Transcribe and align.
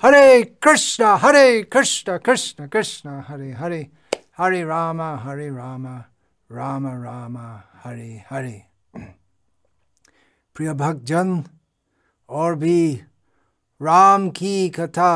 Hare 0.00 0.44
Krishna, 0.60 1.16
Hare 1.18 1.64
Krishna, 1.64 2.20
Krishna 2.20 2.68
Krishna, 2.68 3.20
Hare 3.22 3.52
Hare, 3.54 3.88
Hare 4.32 4.64
Rama, 4.64 5.16
Hare 5.16 5.50
Rama, 5.52 6.06
Rama 6.48 6.98
Rama, 6.98 7.64
Hare 7.82 8.24
Hare. 8.30 8.64
प्रिय 10.56 10.72
भक्तजन 10.74 11.44
और 12.28 12.54
भी 12.54 12.94
राम 13.80 14.28
की 14.30 14.68
कथा 14.68 15.14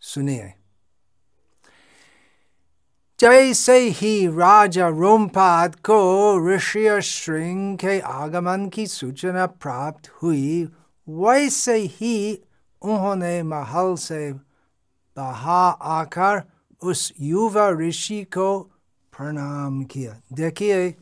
सुनिए 0.00 0.52
जैसे 3.20 3.78
ही 3.78 4.26
राजा 4.26 4.88
रोमपाद 4.88 5.76
को 5.84 5.98
ऋषि 6.48 6.86
श्रृंग 7.02 7.76
के 7.78 7.98
आगमन 8.00 8.68
की 8.68 8.86
सूचना 8.86 9.46
प्राप्त 9.46 10.10
हुई 10.22 10.68
वैसे 11.08 11.76
ही 11.76 12.16
उन्होंने 12.82 13.42
महल 13.42 13.94
से 13.94 14.32
बाहर 15.16 15.74
आकर 15.82 16.42
उस 16.82 17.12
युवा 17.20 17.70
ऋषि 17.70 18.24
को 18.24 18.60
प्रणाम 19.16 19.84
किया। 19.84 20.20
देखिए 20.32 20.94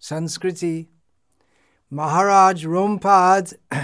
संस्कृति। 0.00 0.86
महाराज 1.92 2.64
रोमपाद 2.64 3.56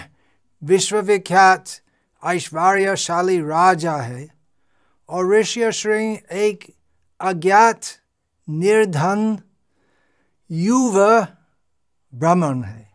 विश्वविख्यात 0.63 1.65
ऐश्वर्यशाली 2.25 3.41
राजा 3.41 3.97
है 3.97 4.29
और 5.09 5.35
ऋषि 5.35 5.73
श्रृंग 5.73 6.17
एक 6.33 6.75
अज्ञात, 7.21 7.81
निर्धन 8.49 9.39
युवा 10.51 11.29
ब्राह्मण 12.15 12.63
है। 12.63 12.91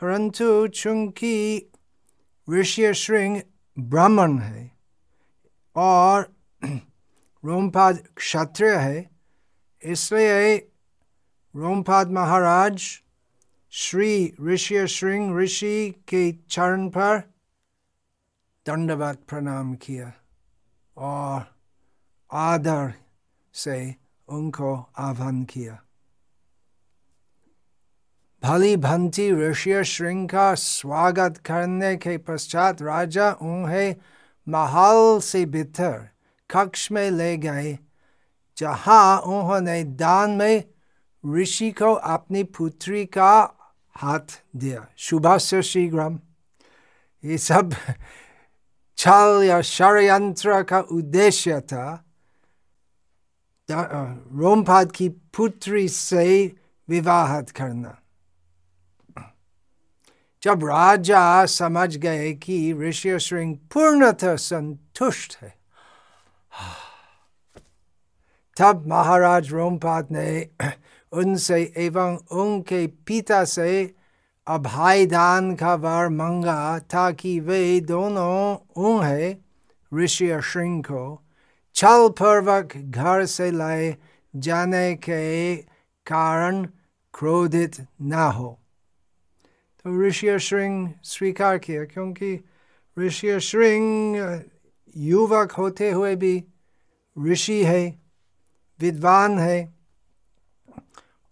परंतु 0.00 0.68
चूँकि 0.68 1.62
ऋषि 2.50 2.94
श्रृंग 2.94 3.40
ब्राह्मण 3.78 4.38
है 4.38 4.70
और 5.76 6.34
रोमपाद 7.44 7.98
क्षत्रिय 8.16 8.74
है। 8.76 9.10
इसलिए 9.82 10.56
रोमपाद 11.54 12.10
महाराज 12.10 13.02
श्री 13.70 14.34
ऋषि 14.42 14.86
श्रृंग 14.86 15.38
ऋषि 15.38 15.90
के 16.08 16.32
चरण 16.32 16.88
पर 16.88 17.18
दंडवत 18.66 19.18
प्रणाम 19.28 19.74
किया 19.74 20.12
और 20.96 21.54
आदर 22.32 22.94
से 23.54 23.94
उनको 24.28 24.74
आह्वान 24.98 25.44
किया। 25.44 25.78
भली 28.42 28.76
भंती 28.76 29.30
ऋषि 29.32 29.82
श्रृंग 29.84 30.28
का 30.28 30.54
स्वागत 30.54 31.36
करने 31.46 31.94
के 31.96 32.16
पश्चात 32.18 32.82
राजा 32.82 33.30
उन्हें 33.42 33.94
महल 34.46 35.18
से 35.20 35.44
भीतर 35.46 36.08
कक्ष 36.50 36.90
में 36.92 37.10
ले 37.10 37.36
गए 37.36 37.76
जहाँ 38.56 39.18
उन्होंने 39.20 39.82
दान 39.96 40.30
में 40.30 40.64
ऋषि 41.24 41.70
को 41.70 41.92
अपनी 41.92 42.42
पुत्री 42.56 43.04
का 43.06 43.32
हाथ 43.96 44.38
दिया 44.56 44.86
शुभास्य 44.98 45.62
शीघ्रम 45.62 46.18
ये 47.24 47.38
सब 47.38 47.74
छल 48.98 49.42
या 49.44 49.60
षडयंत्र 49.62 50.62
का 50.62 50.80
उद्देश्य 50.92 51.60
था 51.72 51.86
रोमपाद 53.68 54.92
की 54.92 55.08
पुत्री 55.36 55.88
से 55.88 56.26
विवाह 56.88 57.40
करना 57.42 57.98
जब 60.42 60.64
राजा 60.64 61.46
समझ 61.46 61.96
गए 61.96 62.32
कि 62.32 62.72
ऋषि 62.72 63.18
श्रृंग 63.18 63.56
पूर्णतः 63.56 64.36
संतुष्ट 64.36 65.36
है। 65.42 65.54
तब 68.56 68.86
महाराज 68.86 69.52
रोमपाद 69.52 70.08
ने 70.10 70.48
उनसे 71.12 71.72
एवं 71.76 72.16
उनके 72.30 72.86
पिता 72.86 73.44
से 73.44 73.94
अभाई 74.46 75.06
दान 75.06 75.54
का 75.54 75.74
वर 75.74 76.08
मंगा 76.08 76.78
ताकि 76.78 77.40
वे 77.40 77.80
दोनों 77.80 78.56
उन्हें 78.82 79.36
ऋषि 79.94 80.40
श्रृंग 80.44 80.84
को 80.84 81.22
छल 81.74 82.08
पूर्वक 82.08 82.76
घर 82.76 83.24
से 83.24 83.50
लाए 83.50 83.96
जाने 84.36 84.94
के 84.94 85.56
कारण 86.06 86.64
क्रोधित 87.14 87.86
न 88.02 88.12
हो। 88.12 88.58
ऋषि 89.86 90.38
श्रृंग 90.38 90.88
स्वीकार 91.04 91.58
किया 91.58 91.84
क्योंकि 91.84 92.38
ऋषि 92.96 93.40
श्रृंग 93.40 94.16
युवक 94.96 95.52
होते 95.52 95.90
हुए 95.90 96.14
भी 96.16 96.44
ऋषि 97.16 97.62
है 97.64 97.98
विद्वान 98.80 99.38
है 99.38 99.74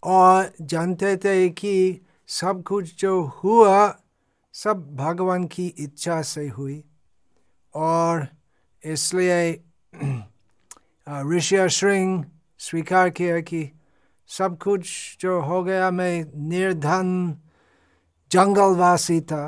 और 0.03 0.51
जानते 0.61 1.15
थे 1.17 1.49
कि 1.49 2.01
सब 2.27 2.63
कुछ 2.63 2.95
जो 2.99 3.21
हुआ 3.43 4.01
सब 4.53 4.95
भगवान 4.95 5.45
की 5.45 5.67
इच्छा 5.79 6.21
से 6.21 6.47
हुई 6.47 6.83
और 7.73 8.27
इसलिए 8.83 9.51
ऋषि 11.07 11.69
श्रृंग 11.69 12.23
स्वीकार 12.59 13.09
किया 13.09 13.39
कि 13.39 13.69
सब 14.29 14.57
कुछ 14.57 15.17
जो 15.19 15.39
हो 15.41 15.63
गया 15.63 15.89
मैं 15.91 16.25
निर्धन 16.49 17.37
जंगलवासी 18.31 19.19
था 19.21 19.43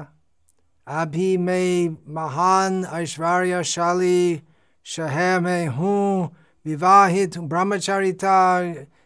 अभी 0.88 1.36
मैं 1.38 1.90
महान 2.14 2.84
ऐश्वर्यशाली 2.94 4.42
शहर 4.86 5.40
में 5.40 5.68
हूँ 5.68 6.36
विवाहित 6.66 7.38
ब्रह्मचारी 7.38 8.14
था 8.14 8.38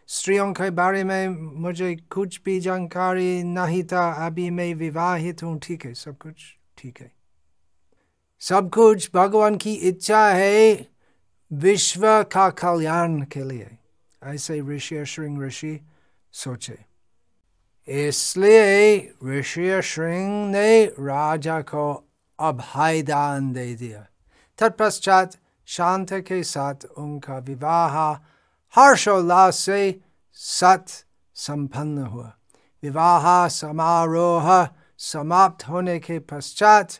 स्त्रियों 0.08 0.52
के 0.52 0.68
बारे 0.70 1.02
में 1.04 1.28
मुझे 1.60 1.94
कुछ 2.10 2.40
भी 2.44 2.58
जानकारी 2.60 3.42
नहीं 3.42 3.82
था 3.84 4.10
अभी 4.26 4.48
मैं 4.50 4.74
विवाहित 4.74 5.42
हूँ 5.42 5.58
ठीक 5.58 5.84
है 5.86 5.92
सब 5.94 6.16
कुछ 6.18 6.44
ठीक 6.78 7.00
है 7.00 7.10
सब 8.42 8.70
कुछ 8.70 9.10
भगवान 9.14 9.56
की 9.56 9.74
इच्छा 9.88 10.26
है 10.28 10.86
विश्व 11.50 12.06
का 12.22 12.48
कल्याण 12.50 13.20
के 13.22 13.44
लिए 13.44 13.68
ऐसे 14.22 14.60
ऋषि 14.68 15.04
श्रृंग 15.06 15.42
ऋषि 15.42 15.78
सोचे 16.34 16.78
इसलिए 17.88 19.12
ऋषि 19.24 19.82
श्रृंग 19.82 20.50
ने 20.50 20.84
राजा 20.84 21.60
को 21.60 22.04
अभय 22.38 23.02
दान 23.02 23.52
दे 23.52 23.74
दिया। 23.74 24.06
तत्पश्चात 24.58 25.36
शांत 25.66 26.12
के 26.12 26.42
साथ 26.42 26.74
उनका 26.98 27.38
विवाह 27.38 28.12
हर्षोल्लास 28.74 29.56
से 29.56 30.00
सत 30.32 30.86
संपन्न 31.34 31.98
हुआ। 31.98 32.32
विवाह 32.82 33.48
समारोह 33.48 34.68
समाप्त 34.98 35.68
होने 35.68 35.98
के 35.98 36.18
पश्चात 36.18 36.90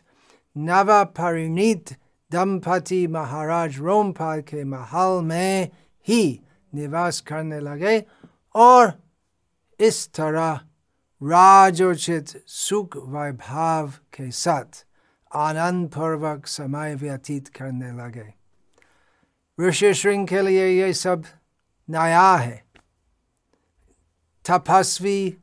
नव 0.57 1.03
परिणीत 1.05 1.95
दंपति 2.31 3.07
महाराज 3.07 3.77
रोमपाल 3.79 4.41
के 4.41 4.63
महल 4.63 5.21
में 5.21 5.69
ही 6.07 6.41
निवास 6.73 7.19
करने 7.21 7.59
लगे 7.59 8.05
और 8.55 8.93
इस 9.79 10.07
तरह 10.13 10.59
राजोचित 11.23 12.29
सुख 12.47 12.95
वैभाव 13.07 13.91
के 14.13 14.29
साथ 14.31 14.85
आनंद 15.31 15.89
पूर्वक 15.89 16.47
समय 16.47 16.95
व्यतीत 16.95 17.47
करने 17.47 17.91
लगे 17.97 18.33
ऋषि 19.57 19.93
श्रृंग 19.93 20.27
के 20.27 20.41
लिए 20.41 20.67
ये 20.67 20.91
सब 20.93 21.23
नया 21.89 22.35
है 22.35 22.63
तपस्वी 24.45 25.37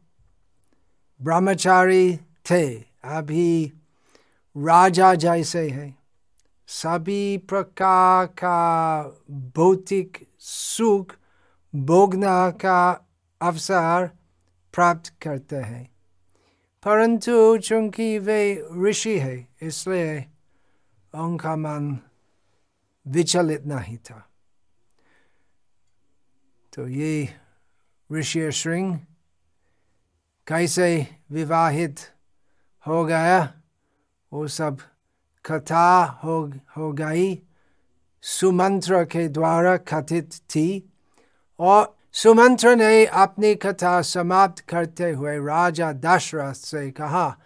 ब्रह्मचारी 1.20 2.16
थे 2.50 2.64
अभी 3.16 3.72
राजा 4.56 5.14
जैसे 5.14 5.68
है 5.70 5.94
सभी 6.68 7.36
प्रकार 7.48 8.26
का 8.26 9.02
भौतिक 9.56 10.26
सुख 10.40 11.16
भोगना 11.74 12.50
का 12.50 12.80
अवसर 13.40 14.10
प्राप्त 14.72 15.12
करते 15.22 15.56
हैं। 15.56 15.90
परंतु 16.84 17.58
चूँकि 17.58 18.18
वे 18.18 18.68
ऋषि 18.76 19.18
है, 19.18 19.48
इसलिए 19.62 20.26
उनका 21.14 21.56
मन 21.56 21.98
विचलित 23.06 23.66
नहीं 23.66 23.98
था। 23.98 24.30
तो 26.74 26.88
ये 26.88 27.28
ऋषि 28.12 28.52
श्रृंग 28.52 28.98
कैसे 30.46 31.06
विवाहित 31.30 31.96
हो 32.86 33.04
गया? 33.04 33.54
वो 34.32 34.48
सब 34.48 34.78
कथा 35.46 36.04
हो 36.24 36.52
हो 36.76 36.92
गई। 36.92 37.42
सुमंत्र 38.22 39.04
के 39.04 39.28
द्वारा 39.28 39.76
कथित 39.76 40.30
थी 40.34 40.92
और 41.58 41.99
सुमंत्र 42.12 42.76
ने 42.76 43.06
अपनी 43.06 43.54
कथा 43.54 44.02
समाप्त 44.02 44.60
करते 44.60 45.10
हुए 45.10 45.36
राजा 45.36 45.92
दशरथ 45.92 46.52
से 46.52 46.90
कहा, 46.90 47.36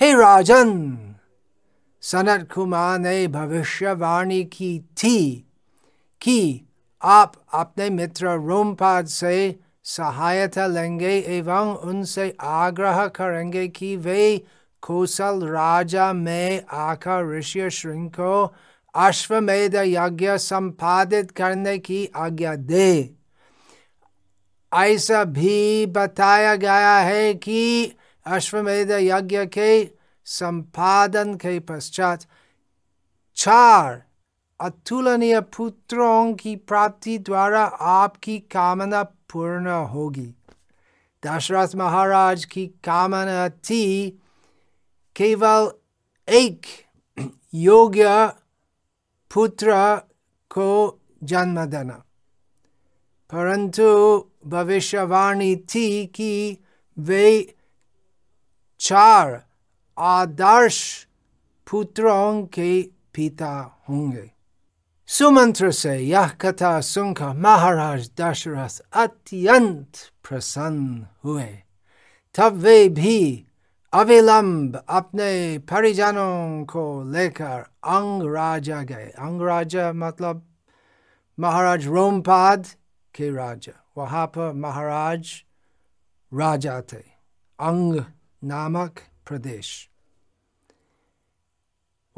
हे 0.00 0.12
राजन, 0.12 1.14
सनत 2.00 2.52
कुमार 2.52 2.98
ने 2.98 3.26
भविष्यवाणी 3.26 4.44
की 4.44 4.78
थी 4.78 5.46
कि 6.20 6.66
आप 7.02 7.32
अपने 7.54 7.90
मित्र 7.90 8.26
रोमपाद 8.28 9.06
से 9.06 9.58
सहायता 9.84 10.66
लेंगे 10.66 11.18
एवं 11.26 11.76
उनसे 11.76 12.36
आग्रह 12.40 13.06
करेंगे 13.06 13.68
कि 13.68 13.96
वे 13.96 14.42
कौशल 14.82 15.46
राजा 15.46 16.12
में 16.12 16.64
आकर 16.70 17.38
ऋषि 17.38 17.70
श्रृंग 17.70 18.10
को 18.10 18.54
अश्वमेध 18.94 19.74
यज्ञ 19.74 20.36
संपादित 20.38 21.30
करने 21.30 21.78
की 21.78 22.08
आज्ञा 22.16 22.54
दे। 22.54 23.19
ऐसा 24.74 25.24
भी 25.24 25.86
बताया 25.86 26.54
गया 26.56 26.98
है 26.98 27.34
कि 27.34 27.92
अश्वमेध 28.26 28.90
यज्ञ 28.90 29.46
के 29.46 29.90
संपादन 30.24 31.34
के 31.34 31.60
पश्चात 31.60 32.26
चार 33.36 34.02
अतुलनीय 34.60 35.40
पुत्रों 35.40 36.34
की 36.34 36.56
प्राप्ति 36.56 37.18
द्वारा 37.18 37.64
आपकी 37.64 38.38
कामना 38.38 39.02
पूर्ण 39.02 39.70
होगी। 39.70 40.34
दशरथ 41.26 41.68
महाराज 41.76 42.44
की 42.44 42.66
कामना 42.66 43.48
थी 43.48 44.10
केवल 45.16 45.70
एक 46.28 46.66
योग्य 47.54 48.32
पुत्र 49.34 49.96
को 50.50 51.00
जन्म 51.24 51.64
देना। 51.64 52.04
परंतु 53.32 54.24
भविष्यवाणी 54.46 55.56
थी 55.56 56.06
कि 56.06 56.58
वे 56.98 57.54
चार 58.80 59.44
आदर्श 59.98 61.06
पुत्रों 61.70 62.46
के 62.46 62.82
पिता 63.14 63.82
होंगे। 63.88 64.30
सुमंत्र 65.06 65.70
से 65.70 65.98
यह 65.98 66.28
कथा 66.28 66.80
सुनकर 66.80 67.28
महाराज 67.28 68.10
दशरथ 68.20 68.82
अत्यंत 68.92 69.92
प्रसन्न 70.28 71.06
हुए। 71.24 71.48
तब 72.34 72.52
वे 72.52 72.88
भी 72.88 73.46
अविलंब 73.92 74.84
अपने 74.88 75.58
परिजनों 75.58 76.64
को 76.64 77.12
लेकर 77.12 77.66
अंग 77.84 78.34
राजा 78.34 78.82
गए। 78.82 79.08
अंग 79.18 79.42
राजा 79.42 79.92
मतलब 79.92 80.46
महाराज 81.40 81.86
रोमपाद 81.86 82.66
के 83.14 83.30
राजा। 83.30 83.84
वहाँ 83.96 84.26
पर 84.26 84.52
महाराज 84.52 85.44
राजा 86.34 86.80
थे। 86.92 87.02
अंग 87.60 88.04
नामक 88.44 89.00
प्रदेश। 89.26 89.90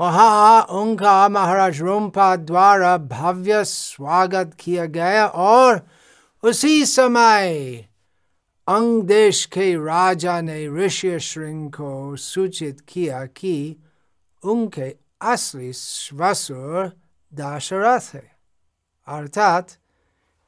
वहाँ 0.01 0.63
उनका 0.63 1.29
महाराज 1.29 1.83
रोमपा 1.83 2.37
द्वारा 2.37 2.97
भव्य 2.97 3.65
स्वागत 3.65 4.57
किया 4.61 4.85
गया 4.85 5.27
और 5.27 5.89
उसी 6.43 6.87
समय 6.87 7.77
अंग 8.69 9.03
देश 9.03 9.47
के 9.47 9.75
राजा 9.75 10.41
ने 10.41 10.69
ऋषि 10.69 11.21
श्रृंग 11.21 11.71
को 11.73 12.17
सूचित 12.17 12.81
किया 12.89 13.27
कि 13.27 13.77
उनके 14.45 14.97
असली 15.21 15.73
स्वसुर 15.73 16.93
दाशरथ 17.35 18.15
है। 18.15 18.37
अर्थात 19.07 19.69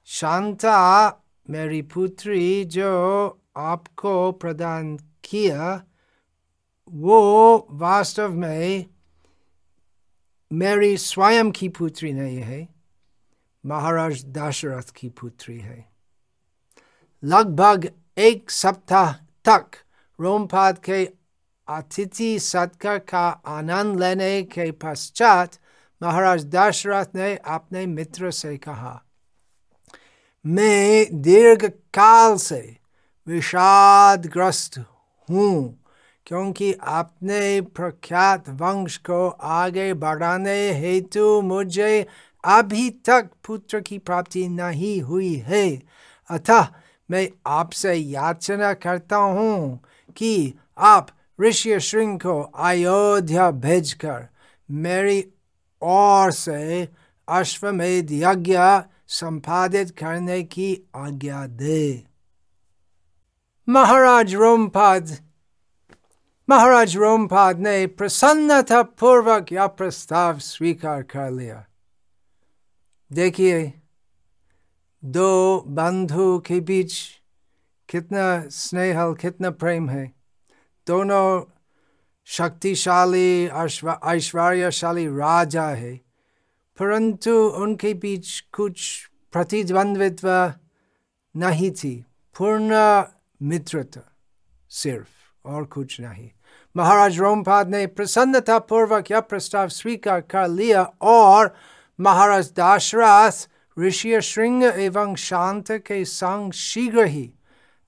शांता, 0.06 1.08
मेरी 1.50 1.82
पुत्री 1.82 2.64
जो 2.64 3.42
आपको 3.56 4.32
प्रदान 4.32 4.96
किया, 4.96 5.84
वो 6.88 7.66
वास्तव 7.70 8.32
में 8.32 8.86
मेरी 10.52 10.96
स्वयं 10.96 11.50
की 11.50 11.68
पुत्री 11.68 12.12
नहीं 12.12 12.36
है, 12.36 12.68
महाराज 13.66 14.24
दशरथ 14.24 14.92
की 14.96 15.08
पुत्री 15.08 15.58
है। 15.58 15.88
लगभग 17.24 17.90
एक 18.18 18.50
सप्ताह 18.50 19.12
तक 19.48 19.70
रोमपाद 20.20 20.78
के 20.78 21.12
अतिथि 21.68 22.38
सत्कार 22.38 22.98
का 22.98 23.28
आनंद 23.28 24.00
लेने 24.00 24.42
के 24.42 24.70
पश्चात 24.70 25.58
महाराज 26.02 26.46
दशरथ 26.46 27.06
ने 27.14 27.36
अपने 27.36 27.86
मित्र 27.86 28.30
से 28.30 28.56
कहा 28.56 29.03
मैं 30.44 31.06
दीर्घ 31.22 31.64
काल 31.94 32.36
से 32.36 32.76
विषादग्रस्त 33.26 34.78
हूँ, 35.28 35.84
क्योंकि 36.26 36.72
अपने 36.72 37.60
प्रख्यात 37.60 38.48
वंश 38.48 38.96
को 38.96 39.28
आगे 39.28 39.92
बढ़ाने 39.94 40.72
हेतु 40.72 41.40
मुझे 41.42 42.06
अभी 42.44 42.88
तक 43.06 43.30
पुत्र 43.46 43.80
की 43.80 43.98
प्राप्ति 43.98 44.46
नहीं 44.48 45.00
हुई 45.02 45.34
है। 45.46 45.66
अतः 46.30 46.66
मैं 47.10 47.28
आपसे 47.46 47.94
याचना 47.94 48.72
करता 48.74 49.16
हूँ 49.16 49.80
कि 50.16 50.54
आप 50.78 51.08
ऋषि 51.40 51.78
श्रृंग 51.80 52.18
को 52.20 52.40
अयोध्या 52.42 53.50
भेजकर 53.50 54.26
मेरी 54.68 55.24
ओर 55.82 56.30
से 56.32 56.88
अश्वमेध 57.28 58.12
यज्ञ 58.12 58.58
संपादित 59.08 59.90
करने 59.90 60.42
की 60.42 60.82
आज्ञा 60.96 61.46
दे। 61.46 62.06
महाराज 63.68 64.34
रोमपद, 64.34 65.18
महाराज 66.50 66.96
रोमपाद 66.96 67.58
ने 67.58 67.86
प्रसन्नता 67.86 68.82
पूर्वक 68.82 69.52
यह 69.52 69.66
प्रस्ताव 69.66 70.38
स्वीकार 70.38 71.02
कर 71.02 71.30
लिया। 71.30 71.64
देखिए, 73.12 73.72
दो 75.04 75.60
बंधु 75.60 76.38
के 76.38 76.60
बीच 76.60 76.92
कितना 77.88 78.48
स्नेहल 78.48 79.14
कितना 79.14 79.50
प्रेम 79.50 79.90
है। 79.90 80.12
दोनों 80.86 81.52
शक्तिशाली 82.24 83.46
ऐश्वर्यशाली 83.46 85.06
राजा 85.06 85.68
है। 85.68 86.03
परंतु 86.78 87.30
उनके 87.30 87.94
बीच 87.94 88.40
कुछ 88.52 89.08
प्रतिद्वंद्वित्व 89.32 90.52
नहीं 91.36 91.70
थी। 91.70 92.04
पूर्ण 92.38 93.02
मित्रता 93.42 94.16
सिर्फ़ 94.70 95.48
और 95.48 95.64
कुछ 95.64 96.00
नहीं। 96.00 96.30
महाराज 96.76 97.18
रोमपाद 97.18 97.68
ने 97.68 97.86
प्रसन्नता 97.86 98.58
पूर्वक 98.58 99.10
यह 99.10 99.20
प्रस्ताव 99.20 99.68
स्वीकार 99.68 100.20
कर 100.20 100.48
लिया 100.48 100.82
और 101.02 101.54
महाराज 102.00 102.52
दाशरथ, 102.56 103.48
ऋषि 103.78 104.20
श्रृंग 104.20 104.62
एवं 104.62 105.14
शांत 105.14 105.72
के 105.72 106.04
संग 106.04 106.52
शीघ्र 106.52 107.04
ही 107.04 107.34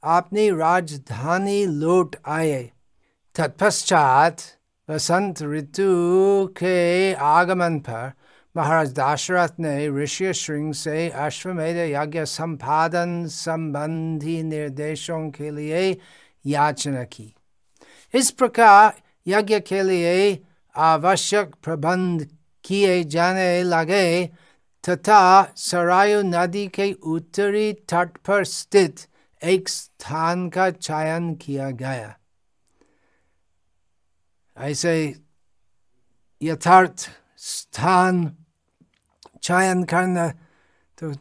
अपनी 0.05 0.51
राजधानी 0.51 1.67
लौट 1.67 2.17
आए। 2.27 2.71
तत्पश्चात 3.35 4.37
वसंत 4.91 5.43
ऋतु 5.43 6.47
के 6.47 7.15
आगमन 7.15 7.79
पर 7.79 8.13
महाराज 8.57 8.93
दाशरथ 8.93 9.59
ने 9.61 9.89
ऋषि 10.03 10.33
श्रृंग 10.35 10.73
से 10.75 11.09
अश्वमेध 11.25 11.77
यज्ञ 11.77 12.25
संपादन 12.25 13.27
संबंधी 13.31 14.43
निर्देशों 14.43 15.29
के 15.31 15.51
लिए 15.51 15.83
याचना 16.45 17.03
की 17.05 17.33
इस 18.15 18.31
प्रकार 18.31 18.93
यज्ञ 19.27 19.59
के 19.61 19.83
लिए 19.83 20.39
आवश्यक 20.75 21.55
प्रबंध 21.65 22.27
किए 22.65 23.03
जाने 23.05 23.63
लगे 23.63 24.09
तथा 24.85 25.21
सरायु 25.57 26.23
नदी 26.23 26.67
के 26.69 26.93
उत्तरी 27.07 27.73
तट 27.93 28.17
पर 28.27 28.45
स्थित 28.45 29.07
एक 29.43 29.69
स्थान 29.69 30.49
का 30.49 30.71
चयन 30.71 31.35
किया 31.35 31.71
गया 31.75 32.17
ऐसे 34.57 34.97
यथार्थ 36.43 37.09
स्थान 37.39 38.25
चयन 39.47 39.83
करना 39.85 40.29
तो 40.99 41.13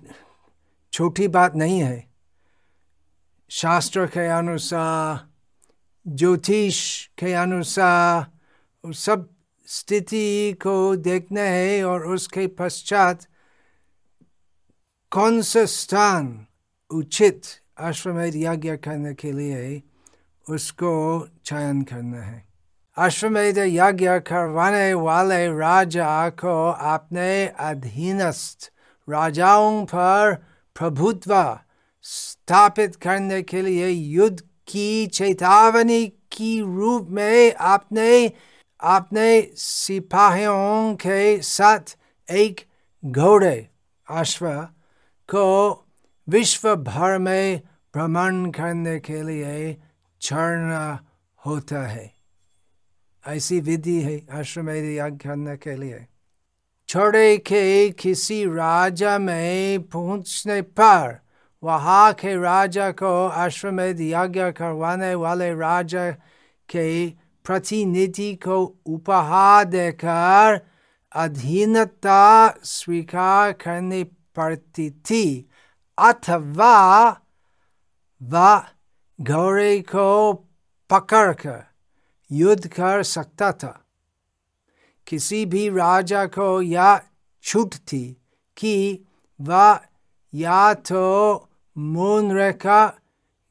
छोटी 0.94 1.28
बात 1.28 1.56
नहीं 1.56 1.80
है। 1.80 1.98
शास्त्र 3.50 4.06
के 4.08 4.28
अनुसार, 4.28 5.28
ज्योतिष 6.06 6.80
के 7.18 7.34
अनुसार 7.34 8.94
सब 8.94 9.30
स्थिति 9.68 10.54
को 10.62 10.96
देखना 10.96 11.42
है 11.42 11.84
और 11.84 12.06
उसके 12.06 12.48
पश्चात 12.48 13.26
कौन 15.12 15.42
सा 15.42 15.66
स्थान 15.66 16.46
उचित 16.92 17.42
अश्वमेध 17.78 18.36
यज्ञ 18.36 18.76
करने 18.78 19.14
के 19.14 19.32
लिए 19.32 19.82
उसको 20.46 20.94
चयन 21.46 21.82
करना 21.84 22.22
है। 22.22 22.55
अश्वमेध 22.98 23.58
यज्ञ 23.58 24.10
करवाने 24.28 24.94
वाले 24.94 25.48
राजा 25.58 26.30
को 26.40 26.56
अपने 26.92 27.30
अधीनस्थ 27.60 28.72
राजाओं 29.08 29.84
पर 29.86 30.34
प्रभुत्व 30.76 31.34
स्थापित 32.06 32.96
करने 32.96 33.42
के 33.42 33.62
लिए 33.62 33.90
युद्ध 33.90 34.40
की 34.68 35.08
चेतावनी 35.08 36.06
की 36.32 36.60
रूप 36.60 37.08
में 37.10 37.54
आपने 37.74 38.32
अपने 38.80 39.30
सिपाहियों 39.58 40.96
के 40.96 41.42
साथ 41.44 41.96
एक 42.28 42.66
घोड़े 43.04 43.56
अश्व 44.08 44.50
को 45.30 45.46
विश्व 46.28 46.76
भर 46.76 47.18
में 47.18 47.62
भ्रमण 47.94 48.50
करने 48.52 49.00
के 49.00 49.22
लिए 49.24 49.74
चढ़ना 50.22 50.84
होता 51.40 51.88
है 51.88 52.15
ऐसी 53.28 53.60
विधि 53.60 54.02
है 54.02 54.18
अश्वमेध 54.32 54.86
यज्ञ 54.86 55.28
करने 55.28 55.58
के 55.58 55.76
लिए। 55.76 56.06
छोड़े 56.88 57.38
के 57.38 57.90
किसी 57.90 58.46
राजा 58.46 59.18
में 59.18 59.84
पहुँचने 59.84 60.62
पर 60.62 61.20
वहाँ 61.64 62.14
के 62.14 62.36
राजा 62.36 62.92
को 62.92 63.28
अश्वमेध 63.28 64.02
यज्ञ 64.02 64.52
करवाने 64.52 65.16
वाले 65.16 65.54
राजा 65.56 66.12
के 66.70 67.10
प्रतिनिधि 67.46 68.36
को 68.36 68.76
उपहार 68.86 69.66
देकर 69.66 70.60
अधीनता 71.16 72.50
स्वीकार 72.64 73.52
करनी 73.52 74.04
पड़ती 74.36 74.90
थी। 74.92 75.50
अथवा 75.98 77.10
वह 78.22 78.64
घोड़े 79.22 79.80
को 79.80 80.34
पकड़कर 80.90 81.64
युद्ध 82.32 82.68
कर 82.68 83.04
सकता 83.04 83.52
था। 83.52 83.86
किसी 85.08 85.46
भी 85.46 85.70
राजा 85.70 86.26
को 86.26 86.62
यह 86.62 87.02
छूट 87.44 87.76
थी 87.76 88.18
कि 88.58 89.06
वह 89.42 89.80
या 90.34 90.74
तो 90.74 91.50
मून 91.78 92.38
रेखा 92.38 92.94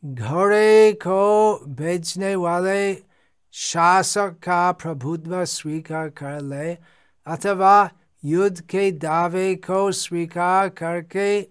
घोड़े 0.05 0.93
को 0.93 1.57
भेजने 1.69 2.35
वाले 2.37 3.03
शासक 3.53 4.37
का 4.43 4.73
प्रभुत्व 4.73 5.45
स्वीकार 5.45 6.09
कर 6.09 6.41
ले 6.41 6.75
अथवा 7.27 7.91
युद्ध 8.25 8.61
के 8.61 8.91
दावे 8.93 9.55
को 9.55 9.93
स्वीकार 9.93 10.69
करके 10.69 11.47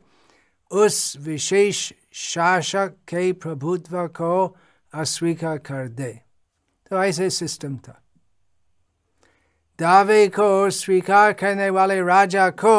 उस 0.72 1.18
विशेष 1.20 1.94
शासक 2.12 2.88
के 2.88 3.34
प्रभुत्व 3.34 4.08
को 4.08 4.58
अस्वीकार 4.94 5.58
कर 5.58 5.88
दे। 5.88 6.23
तो 6.92 7.04
ऐसे 7.04 7.30
सिस्टम 7.30 7.78
था 7.78 8.00
दावे 9.80 10.28
को 10.28 10.70
स्वीकार 10.70 11.34
करने 11.34 11.70
वाले 11.70 12.00
राजा 12.02 12.50
को 12.50 12.76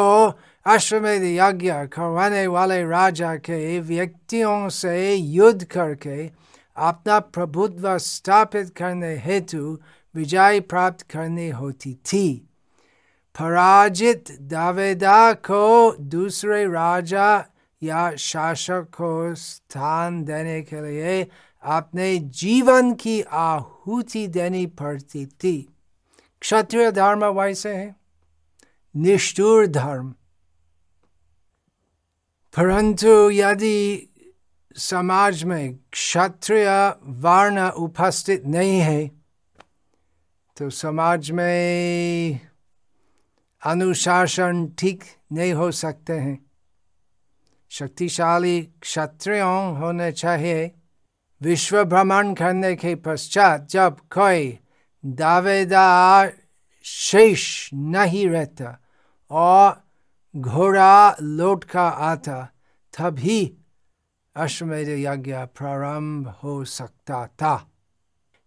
अश्वमेध 0.65 1.23
यज्ञ 1.23 1.71
करवाने 1.93 2.45
वाले 2.47 2.81
राजा 2.83 3.35
के 3.37 3.79
व्यक्तियों 3.79 4.69
से 4.69 5.15
युद्ध 5.15 5.63
करके 5.63 6.29
अपना 6.77 7.19
प्रभुत्व 7.35 7.97
स्थापित 7.97 8.69
करने 8.77 9.15
हेतु 9.17 9.77
विजय 10.15 10.59
प्राप्त 10.69 11.01
करनी 11.11 11.49
होती 11.49 11.93
थी 12.05 12.27
पराजित 13.35 14.31
दावेदार 14.41 15.33
को 15.45 15.65
दूसरे 16.09 16.65
राजा 16.67 17.27
या 17.85 18.15
शासक 18.15 18.87
को 18.93 19.35
स्थान 19.35 20.23
देने 20.23 20.61
के 20.61 20.81
लिए 20.81 21.27
अपने 21.63 22.17
जीवन 22.17 22.93
की 22.93 23.21
आहुति 23.21 24.27
देनी 24.27 24.65
पड़ती 24.65 25.25
थी। 25.25 25.75
क्षत्रिय 26.41 26.91
धर्म 26.91 27.25
वैसे 27.25 27.75
है, 27.75 27.95
निष्ठुर 28.95 29.67
धर्म। 29.67 30.13
परंतु 32.53 33.29
यदि 33.31 34.11
समाज 34.75 35.43
में 35.43 35.75
क्षत्रिय 35.91 36.67
वर्ण 37.03 37.69
उपस्थित 37.69 38.45
नहीं 38.45 38.79
है 38.79 39.07
तो 40.57 40.69
समाज 40.69 41.31
में 41.31 42.39
अनुशासन 43.61 44.67
ठीक 44.79 45.03
नहीं 45.31 45.53
हो 45.53 45.71
सकते 45.71 46.13
हैं। 46.13 46.44
शक्तिशाली 47.75 48.61
क्षत्रियों 48.61 49.77
होने 49.77 50.11
चाहिए। 50.11 50.71
विश्व 51.41 51.83
भ्रमण 51.83 52.33
करने 52.33 52.75
के 52.75 52.95
पश्चात 52.95 53.67
जब 53.69 53.97
कोई 53.99 54.59
दावेदार 55.05 56.33
शेष 56.83 57.69
नहीं 57.73 58.29
रहता 58.29 58.79
और 59.31 59.83
घोड़ा 60.37 61.15
लौट 61.21 61.63
का 61.63 61.87
आता, 61.87 62.49
तभी 62.99 63.57
अश्वमेध 64.35 64.89
यज्ञ 64.89 65.35
प्रारंभ 65.35 66.27
हो 66.27 66.65
सकता 66.65 67.27
था। 67.27 67.71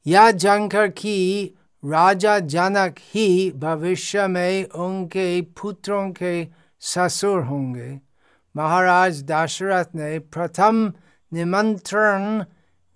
यह 0.06 0.30
जानकर 0.30 0.88
कि 0.88 1.50
राजा 1.85 2.38
जनक 2.38 2.94
ही 2.99 3.50
भविष्य 3.50 4.26
में 4.26 4.64
उनके 4.64 5.42
पुत्रों 5.42 6.11
के 6.11 6.49
ससुर 6.80 7.42
होंगे। 7.42 8.08
महाराज 8.59 9.23
दशरथ 9.25 9.95
ने 9.95 10.19
प्रथम 10.35 10.93
निमंत्रण 11.33 12.45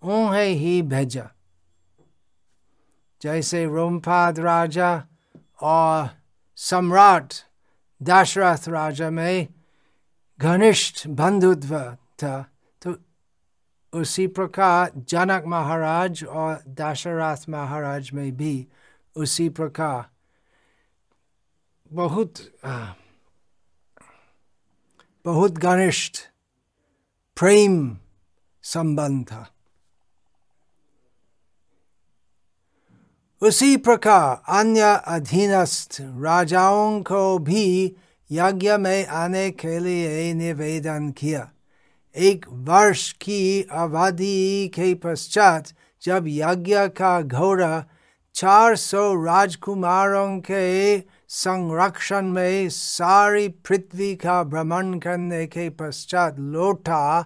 उन्हें 0.02 0.52
ही 0.62 0.80
भेजा 0.92 1.28
जैसे 3.22 3.64
रोमपाद 3.64 4.38
राजा 4.40 4.90
और 5.62 6.08
सम्राट 6.58 7.34
दशरथ 8.00 8.68
राजा 8.68 9.10
में 9.10 9.48
घनिष्ठ 10.40 11.06
बंधुत्व 11.18 11.74
था 12.22 12.34
तो 12.82 12.94
उसी 13.92 14.26
प्रकार 14.38 14.90
जनक 15.08 15.44
महाराज 15.46 16.24
और 16.24 16.62
दशरथ 16.80 17.48
महाराज 17.48 18.10
में 18.14 18.30
भी 18.36 18.54
उसी 19.16 19.48
प्रकार 19.58 20.04
बहुत 21.90 22.38
बहुत 25.24 25.52
घनिष्ठ 25.52 26.16
प्रेम 27.38 27.96
संबंध 28.62 29.24
था 29.24 29.46
उसी 33.42 33.76
प्रकार 33.76 34.42
अन्य 34.58 34.80
अधीनस्थ 35.06 35.96
राजाओं 36.00 37.02
को 37.02 37.38
भी 37.38 37.96
यज्ञ 38.30 38.76
में 38.76 39.06
आने 39.06 39.50
के 39.50 39.78
लिए 39.78 40.34
निवेदन 40.34 41.10
किया। 41.10 41.50
एक 42.16 42.46
वर्ष 42.48 43.12
की 43.12 43.62
अवधि 43.62 44.68
के 44.74 44.94
पश्चात 44.94 45.72
जब 46.02 46.24
यज्ञ 46.28 46.76
का 46.88 47.20
घोड़ा 47.22 47.84
चार 48.34 48.76
सौ 48.76 49.14
राजकुमारों 49.24 50.40
के 50.40 50.98
संरक्षण 51.34 52.26
में 52.26 52.68
सारी 52.68 53.48
पृथ्वी 53.48 54.16
का 54.16 54.42
भ्रमण 54.42 54.98
करने 54.98 55.46
के 55.46 55.70
पश्चात 55.70 56.38
लौटा, 56.38 57.22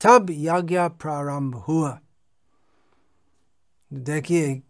तब 0.00 0.26
यज्ञ 0.30 0.80
प्रारंभ 0.80 1.56
हुआ। 1.56 2.00
देखिए, 3.92 4.62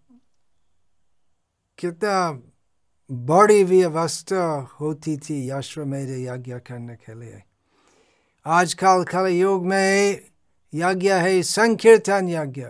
कितना 1.79 2.43
बड़ी 3.11 3.65
व्यवस्था 3.65 4.69
होती 4.81 5.17
थी 5.17 5.49
अश्वमेध 5.49 6.09
यज्ञ 6.09 6.55
करने 6.55 6.95
के 6.95 7.21
लिए। 7.21 7.43
आजकल 8.47 9.05
कल 9.05 9.27
युग 9.27 9.67
में 9.67 10.21
यज्ञ 10.75 11.13
है, 11.13 11.43
संकीर्तन 11.43 12.29
यज्ञ, 12.29 12.67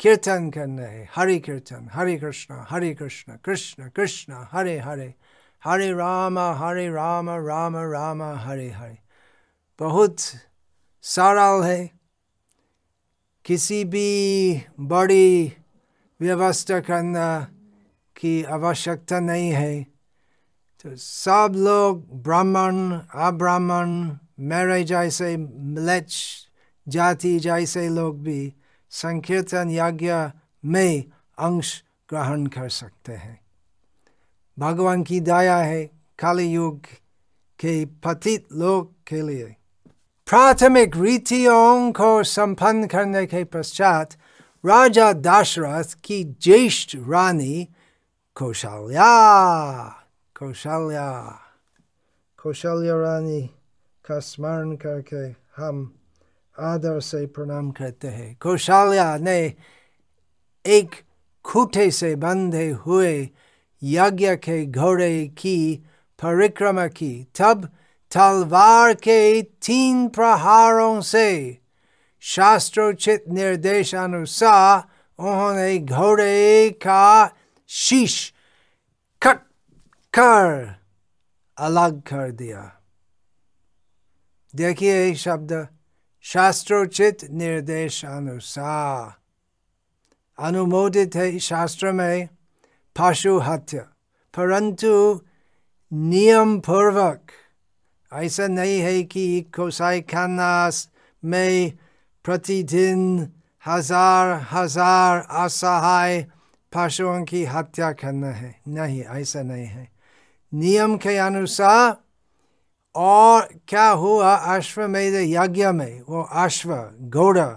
कीर्तन 0.00 0.50
करना 0.50 0.82
है। 0.82 1.08
हरि 1.16 1.38
कीर्तन, 1.38 1.88
हरे 1.92 2.16
कृष्ण 2.16 2.64
हरे 2.68 2.94
कृष्ण 2.94 3.36
कृष्ण 3.36 3.88
कृष्ण, 3.88 4.44
हरे 4.52 4.78
हरे। 4.78 5.14
हरे 5.64 5.92
राम 5.92 6.38
हरे 6.38 6.90
राम 6.90 7.30
राम 7.30 7.76
राम, 7.76 8.22
हरे 8.22 8.70
हरे। 8.70 8.98
बहुत 9.80 10.16
सरल 11.02 11.62
है। 11.62 11.90
किसी 13.44 13.84
भी 13.84 14.62
बड़ी 14.80 15.52
व्यवस्था 16.20 16.80
करना 16.80 17.40
की 18.16 18.44
आवश्यकता 18.44 19.20
नहीं 19.20 19.50
है। 19.50 19.82
तो 20.82 20.96
सब 20.96 21.52
लोग 21.56 22.22
ब्राह्मण, 22.22 23.00
अब्राह्मण, 23.14 24.16
मेरे 24.40 24.84
जैसे 24.84 25.36
मिलेच 25.36 26.14
जाति 26.88 27.38
जैसे 27.38 27.88
लोग 27.88 28.22
भी 28.22 28.54
संकीर्तन 28.90 29.70
यज्ञ 29.70 30.12
में 30.64 31.04
अंश 31.38 31.84
ग्रहण 32.08 32.46
कर 32.46 32.68
सकते 32.68 33.12
हैं। 33.12 33.39
भगवान 34.60 35.02
की 35.02 35.20
दया 35.20 35.56
है, 35.56 35.84
काली 36.18 36.44
युग 36.44 36.80
के 37.60 37.84
पतित 37.84 38.48
लोग 38.52 38.92
के 39.06 39.22
लिए। 39.22 39.56
प्राथमिक 40.26 40.96
रीतियों 40.96 41.92
को 41.92 42.22
संपन्न 42.22 42.86
करने 42.86 43.26
के 43.26 43.44
पश्चात 43.44 44.10
राजा 44.66 45.12
दशरथ 45.12 45.84
की 46.04 46.24
ज्येष्ठ 46.24 46.96
रानी 46.96 47.68
कौशल्या 48.34 49.84
कौशल्या 50.38 51.38
कौशल्या 52.42 52.96
रानी 52.96 53.46
का 54.04 54.18
स्मरण 54.18 54.76
करके 54.76 55.30
हम 55.62 55.94
आदर 56.58 57.00
से 57.00 57.26
प्रणाम 57.26 57.70
करते 57.70 58.08
हैं। 58.08 58.36
कौशल्या 58.40 59.16
ने 59.16 59.54
एक 60.66 60.90
खूटे 61.44 61.90
से 61.90 62.16
बंधे 62.16 62.70
हुए 62.70 63.30
यज्ञ 63.82 64.34
के 64.36 64.64
घोड़े 64.66 65.26
की 65.38 65.58
परिक्रमा 66.18 66.86
की 66.86 67.12
तब 67.34 67.68
तलवार 68.12 68.94
के 68.94 69.20
तीन 69.42 70.08
प्रहारों 70.08 71.00
से 71.00 71.30
शास्त्रोचित 72.22 73.24
निर्देश 73.28 73.94
अनुसार 73.94 74.82
उन्होंने 75.18 75.78
घोड़े 75.78 76.70
का 76.82 77.36
शीश 77.70 78.32
कट 79.22 79.38
कर 80.14 80.74
अलग 81.58 82.00
कर 82.02 82.30
दिया 82.32 82.70
देखिए 84.54 85.14
शब्द 85.14 85.52
शास्त्रोचित 86.24 87.24
निर्देश 87.32 88.04
अनुसार 88.04 89.12
अनुमोदित 90.38 91.16
है 91.16 91.38
शास्त्र 91.38 91.92
में 91.92 92.28
पशु 92.96 93.38
हत्या 93.38 93.82
परंतु 94.34 94.92
नियम 95.92 96.58
पूर्वक 96.60 97.32
ऐसा 98.12 98.46
नहीं 98.48 98.78
है 98.80 99.02
कि 99.02 99.24
कोसाई 99.54 100.00
खाना 100.10 100.70
में 101.22 101.72
प्रतिदिन 102.24 103.00
हज़ार 103.64 104.34
हज़ार 104.52 105.26
असहाय 105.44 106.22
पशुओं 106.72 107.22
की 107.24 107.44
हत्या 107.44 107.90
करना 107.92 108.30
है 108.32 108.54
नहीं 108.68 109.02
ऐसा 109.02 109.42
नहीं 109.42 109.66
है 109.66 109.88
नियम 110.52 110.96
के 110.98 111.16
अनुसार 111.18 111.96
और 112.94 113.48
क्या 113.68 113.88
हुआ 113.88 114.34
अश्वमेध 114.56 115.14
यज्ञ 115.14 115.66
में 115.72 116.00
वो 116.08 116.22
अश्व 116.44 116.74
घोड़ा 117.08 117.50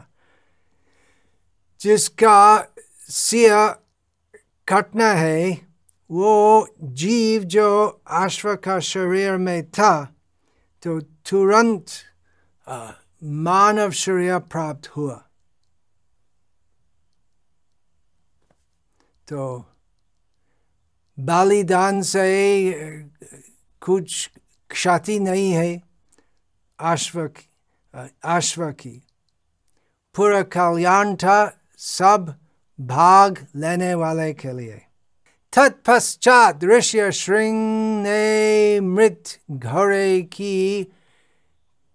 जिसका 1.81 2.39
सिया 3.09 3.63
कटना 4.67 5.12
है, 5.13 5.51
वो 6.10 6.67
जीव 6.82 7.43
जो 7.43 7.67
अश्व 8.17 8.55
का 8.55 8.79
शरीर 8.82 9.38
में 9.38 9.70
था 9.72 9.93
तो 10.84 11.00
तुरंत 11.01 11.86
मानव 13.24 13.91
शरीर 13.93 14.38
प्राप्त 14.46 14.88
हुआ। 14.89 15.15
तो 19.27 19.43
बलिदान 21.17 22.01
से 22.03 22.27
कुछ 23.82 24.29
क्षति 24.70 25.20
नहीं 25.20 25.51
है, 25.51 25.82
अश्व 26.79 27.27
की 27.27 27.50
अश्व 28.25 28.72
की। 28.72 29.01
पूरा 30.15 30.41
कल्याण 30.53 31.15
था, 31.15 31.38
सब 31.77 32.34
भाग 32.80 33.48
लेने 33.56 33.96
वाले 33.96 34.34
के 34.34 34.58
लिए। 34.58 34.82
तत्पश्चात 35.53 36.63
ऋषि 36.63 37.12
श्रृंग 37.12 38.03
ने 38.03 38.80
मृत 38.80 39.24
घोड़े 39.51 40.22
की 40.22 40.84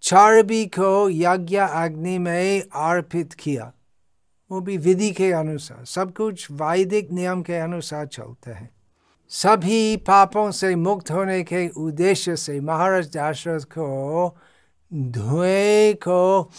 चर्बी 0.03 0.67
को 0.67 1.11
यज्ञ 1.11 1.57
अग्नि 1.57 2.19
में 2.19 2.63
अर्पित 2.63 3.33
किया। 3.33 3.73
वो 4.51 4.61
भी 4.61 4.77
विधि 4.77 5.11
के 5.11 5.33
अनुसार, 5.33 5.85
सब 5.85 6.13
कुछ 6.17 6.51
वैदिक 6.51 7.13
नियम 7.13 7.43
के 7.43 7.55
अनुसार 7.55 8.07
चलते 8.07 8.51
हैं। 8.51 8.71
सभी 9.29 9.97
पापों 9.97 10.51
से 10.51 10.75
मुक्त 10.75 11.11
होने 11.11 11.43
के 11.43 11.69
उद्देश्य 11.69 12.37
से 12.37 12.61
महाराज 12.61 13.17
दशरथ 13.17 13.61
को 13.61 14.37
धुएँ 14.95 15.95
को 15.95 16.51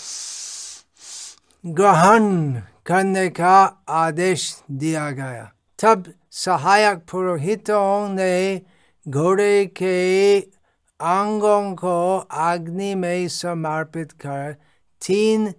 ग्रहण 1.65 2.61
करने 2.89 3.29
का 3.29 3.83
आदेश 3.89 4.63
दिया 4.71 5.11
गया। 5.11 5.53
तब 5.83 6.13
सहायक 6.31 6.97
पुरोहितों 7.11 8.09
ने 8.09 8.61
घोड़े 9.07 9.65
के 9.65 10.39
अंगों 10.99 11.75
को 11.75 12.17
अग्नि 12.31 12.95
में 12.95 13.27
समर्पित 13.27 14.11
कर 14.11 14.53
तीन 15.07 15.53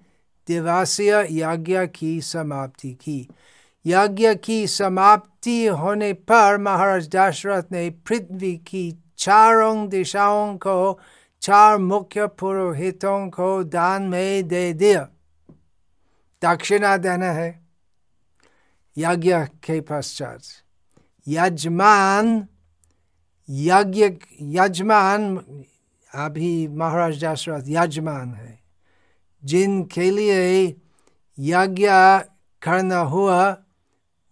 दिवसीय 0.48 1.26
यज्ञ 1.30 1.86
की 1.86 2.20
समाप्ति 2.20 2.90
की। 2.90 3.28
यज्ञ 3.86 4.34
की 4.34 4.66
समाप्ति 4.66 5.66
होने 5.66 6.12
पर 6.12 6.58
महाराज 6.58 7.08
दशरथ 7.08 7.62
ने 7.72 7.90
पृथ्वी 7.90 8.56
की 8.56 9.02
चारों 9.18 9.88
दिशाओं 9.88 10.56
को 10.56 11.00
चार 11.42 11.78
मुख्य 11.78 12.26
पुरोहितों 12.26 13.28
को 13.28 13.64
दान 13.64 14.02
में 14.02 14.48
दे 14.48 14.72
दिया। 14.72 15.08
दक्षिणा 16.44 16.96
देना 16.96 17.30
है। 17.32 17.60
यज्ञ 18.96 19.36
के 19.36 19.80
पश्चात 19.80 20.40
यजमान, 21.28 22.46
यज्ञ, 23.48 24.08
यजमान, 24.40 25.36
अभी 26.14 26.68
महाराज 26.68 27.24
दशरथ 27.24 27.62
यजमान 27.66 28.34
है, 28.34 28.60
जिनके 29.44 30.10
लिए 30.10 30.76
यज्ञ 31.38 31.88
करना 32.62 32.98
हुआ, 32.98 33.56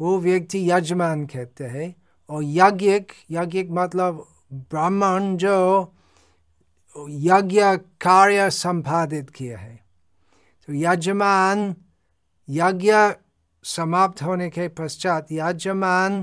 वो 0.01 0.19
व्यक्ति 0.19 0.71
यजमान 0.71 1.27
कहते 1.27 1.65
हैं, 1.65 1.95
और 2.31 2.43
यज्ञिक 2.45 3.13
यज्ञिक 3.31 3.69
मतलब 3.71 4.29
ब्राह्मण 4.53 5.37
जो 5.37 5.95
यज्ञ 7.09 7.63
कार्य 8.01 8.51
संपादित 8.51 9.31
किया 9.31 9.59
है। 9.59 9.77
तो 10.67 10.75
यजमान 10.75 11.75
यज्ञ 12.49 12.93
समाप्त 13.65 14.23
होने 14.23 14.51
के 14.51 14.69
पश्चात 14.69 15.27
यजमान 15.33 16.23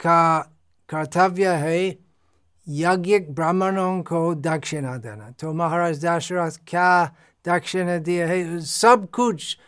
का 0.00 0.38
कर्तव्य 0.88 1.48
है 1.48 1.98
यज्ञिक 2.68 3.34
ब्राह्मणों 3.34 4.02
को 4.02 4.34
दक्षिणा 4.34 4.96
देना। 4.96 5.30
तो 5.30 5.52
महाराज 5.52 6.04
दशरथ, 6.06 6.50
क्या 6.66 7.16
दक्षिणा 7.46 7.96
दिया 7.98 8.26
है? 8.26 8.60
सब 8.60 9.10
कुछ 9.10 9.58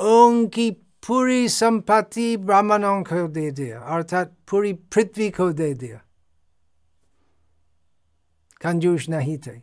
उनकी 0.00 0.70
पूरी 1.06 1.48
संपत्ति 1.48 2.36
ब्राह्मणों 2.36 3.02
को 3.02 3.28
दे 3.28 3.50
दिया, 3.50 3.80
अर्थात 3.80 4.36
पूरी 4.50 4.72
पृथ्वी 4.72 5.30
को 5.30 5.52
दे 5.52 5.74
दिया। 5.74 6.00
कंजूस 8.60 9.08
नहीं 9.08 9.38
थे। 9.38 9.62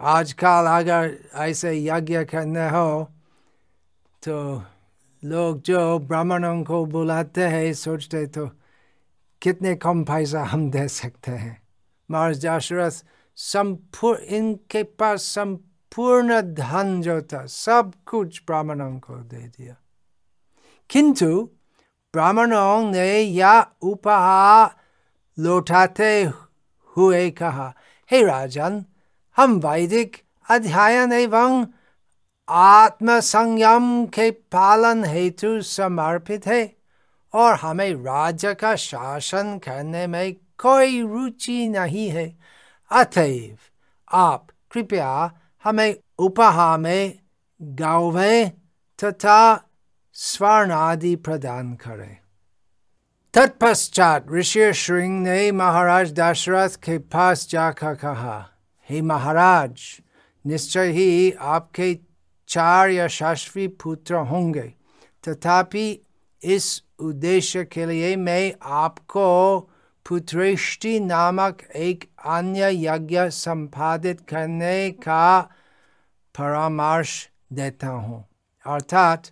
आजकल 0.00 0.66
अगर 0.78 1.18
ऐसे 1.34 1.84
यज्ञ 1.84 2.24
करने 2.24 2.68
हो 2.68 3.04
तो 4.22 4.62
लोग 5.24 5.62
जो 5.62 5.98
ब्राह्मणों 5.98 6.64
को 6.64 6.86
बुलाते 6.86 7.42
हैं 7.48 7.74
सोचते 7.74 8.26
तो 8.26 8.50
कितने 9.42 9.74
कम 9.74 10.04
पैसा 10.04 10.44
हम 10.44 10.70
दे 10.70 10.88
सकते 10.88 11.32
हैं? 11.32 11.62
महाराज 12.10 12.46
दशरथ 12.46 12.90
संपूर्ण 13.36 14.20
इनके 14.20 14.82
पास 14.82 15.22
संपूर्ण 15.22 16.40
धन 16.40 17.02
जो 17.02 17.22
था 17.22 17.46
सब 17.46 17.92
कुछ 18.06 18.42
ब्राह्मणों 18.46 18.98
को 18.98 19.16
दे 19.16 19.36
दिया। 19.36 19.76
किंतु 20.90 21.50
ब्राह्मणों 22.12 22.90
ने 22.90 23.20
यह 23.20 23.66
उपहार 23.82 24.76
लौटाते 25.38 26.30
हुए 26.84 27.30
कहा 27.30 27.74
हे 28.10 28.18
hey, 28.18 28.26
राजन 28.30 28.84
हम 29.36 29.54
वैदिक 29.54 30.16
अध्ययन 30.50 31.12
एवं 31.12 31.66
आत्म 32.48 33.20
संयम 33.20 34.06
के 34.06 34.30
पालन 34.30 35.04
हेतु 35.04 35.62
समर्पित 35.62 36.46
है 36.46 36.76
और 37.34 37.54
हमें 37.54 37.94
राज्य 37.94 38.54
का 38.54 38.76
शासन 38.76 39.58
करने 39.58 40.06
में 40.06 40.34
कोई 40.34 41.02
रुचि 41.02 41.68
नहीं 41.68 42.08
है। 42.08 42.38
अतएव 42.90 43.58
आप 44.12 44.46
कृपया 44.70 45.40
हमें 45.64 45.96
उपहार 46.18 46.78
में 46.78 47.18
गौवें 47.62 48.50
तथा 49.04 49.68
स्वर्ण 50.12 50.70
आदि 50.70 51.16
प्रदान 51.16 51.74
करें। 51.74 52.16
तत्पश्चात 53.34 54.26
ऋषि 54.32 54.72
श्रृंग 54.72 55.22
ने 55.22 55.52
महाराज 55.52 56.12
दशरथ 56.12 56.68
के 56.68 56.98
पास 56.98 57.48
जाकर 57.50 57.94
कहा 57.94 58.52
हे 58.90 59.02
महाराज, 59.02 60.00
निश्चय 60.46 60.90
ही 60.90 61.32
आपके 61.32 61.98
चार 62.48 62.90
यशस्वी 62.90 63.68
पुत्र 63.68 64.14
होंगे। 64.14 64.74
तथापि 65.28 66.00
इस 66.42 66.82
उद्देश्य 66.98 67.64
के 67.64 67.86
लिए 67.86 68.16
मैं 68.16 68.54
आपको 68.62 69.60
पुत्रेष्टि 70.06 71.00
नामक 71.00 71.62
एक 71.76 72.10
अन्य 72.26 72.86
यज्ञ 72.86 73.20
संपादित 73.20 74.20
करने 74.20 74.90
का 74.90 75.40
परामर्श 76.38 77.30
देता 77.52 77.88
हूँ। 77.88 78.28
अर्थात, 78.66 79.22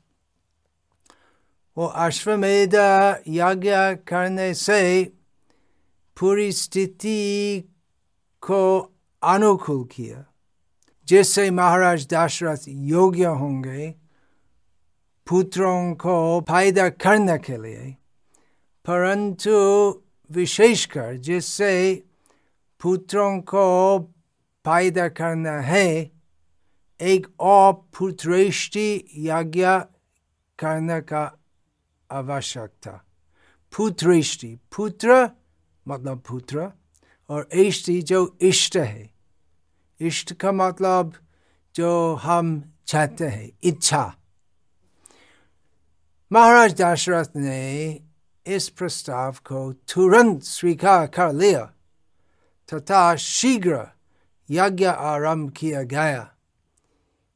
वो 1.78 1.86
अश्वमेध 1.86 2.74
यज्ञ 3.28 3.70
करने 3.94 4.54
से 4.54 5.12
पूरी 6.20 6.52
स्थिति 6.52 7.60
को 8.40 8.93
अनुकूल 9.24 9.84
किया। 9.84 10.24
जिससे 11.06 11.50
महाराज 11.50 12.06
दशरथ 12.12 12.58
योग्य 12.68 13.24
होंगे, 13.24 13.94
पुत्रों 15.28 15.94
को 15.94 16.44
फ़ायदा 16.48 16.88
करने 16.88 17.38
के 17.38 17.62
लिए। 17.62 17.96
परंतु 18.84 19.50
विशेषकर 20.30 21.16
जिससे 21.16 22.02
पुत्रों 22.80 23.40
को 23.40 23.98
फ़ायदा 24.64 25.08
करना 25.08 25.50
है, 25.50 26.10
एक 27.00 27.26
और 27.40 27.72
पुत्रेष्टि 27.72 29.04
यज्ञ 29.16 29.66
करने 30.58 31.00
का 31.00 31.38
आवश्यकता। 32.10 33.04
पुत्रेष्टि, 33.76 34.58
पुत्र 34.76 35.30
मतलब 35.88 36.22
पुत्र, 36.28 36.72
और 37.28 37.48
इष्टि 37.52 38.02
जो 38.02 38.36
इष्ट 38.40 38.76
है। 38.76 39.13
इष्ट 40.00 40.32
का 40.32 40.52
मतलब 40.52 41.12
जो 41.74 42.14
हम 42.14 42.72
चाहते 42.86 43.24
हैं, 43.24 43.50
इच्छा। 43.64 44.14
महाराज 46.32 46.74
दशरथ 46.74 47.36
ने 47.36 48.00
इस 48.46 48.68
प्रस्ताव 48.68 49.32
को 49.32 49.72
तुरंत 49.72 50.42
स्वीकार 50.42 51.06
कर 51.06 51.32
लिया, 51.32 51.72
तथा 52.74 53.16
शीघ्र 53.16 53.86
यज्ञ 54.50 54.84
आरंभ 54.84 55.50
किया 55.50 55.82
गया। 55.82 56.30